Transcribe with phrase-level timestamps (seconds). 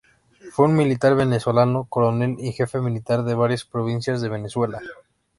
[0.51, 4.81] Fue un militar venezolano, coronel y jefe militar de varias provincias de Venezuela.